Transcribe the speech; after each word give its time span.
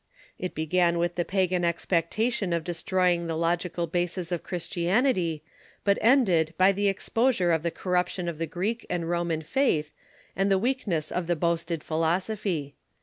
It 0.39 0.55
began 0.55 0.97
with 0.97 1.13
the 1.13 1.23
pagan 1.23 1.63
expectation 1.63 2.53
of 2.53 2.63
destroying 2.63 3.19
^"iTok) 3.21 3.25
°\s\^^ 3.27 3.35
*^^® 3.37 3.39
logical 3.39 3.85
basis 3.85 4.31
of 4.31 4.41
Christianity, 4.41 5.43
but 5.83 5.99
ended 6.01 6.55
by 6.57 6.71
the 6.71 6.87
exposure 6.87 7.51
of 7.51 7.61
the 7.61 7.69
corruption 7.69 8.27
of 8.27 8.39
the 8.39 8.47
Greek 8.47 8.83
and 8.89 9.07
Ro 9.07 9.23
man 9.23 9.43
faith 9.43 9.93
and 10.35 10.49
the 10.49 10.57
weakness 10.57 11.11
of 11.11 11.27
the 11.27 11.35
boasted 11.35 11.83
philosophy. 11.83 12.73